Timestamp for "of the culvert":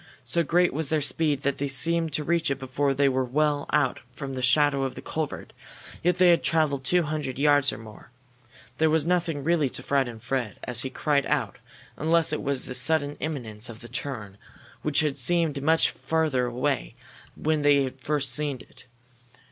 4.83-5.53